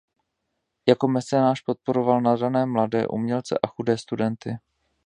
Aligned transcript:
Jako 0.87 1.07
mecenáš 1.07 1.61
podporoval 1.61 2.21
nadané 2.21 2.65
mladé 2.65 3.07
umělce 3.07 3.55
a 3.63 3.67
chudé 3.67 3.97
studenty. 3.97 4.57